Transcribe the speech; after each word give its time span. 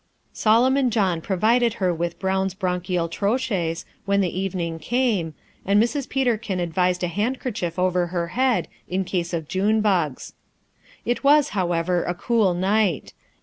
Solomon 0.33 0.89
John 0.89 1.21
provided 1.21 1.75
her 1.75 1.93
with 1.93 2.17
Brown's 2.17 2.55
Bronchial 2.55 3.07
Troches 3.07 3.85
when 4.05 4.19
the 4.19 4.35
evening 4.39 4.79
came, 4.79 5.35
and 5.63 5.79
Mrs. 5.79 6.09
Peterkin 6.09 6.59
advised 6.59 7.03
a 7.03 7.07
handkerchief 7.07 7.77
over 7.77 8.07
her 8.07 8.29
head, 8.29 8.67
in 8.89 9.03
case 9.03 9.31
of 9.31 9.47
June 9.47 9.79
bugs. 9.79 10.33
It 11.05 11.23
was, 11.23 11.49
however, 11.49 12.03
a 12.03 12.15
cool 12.15 12.55
night. 12.55 13.13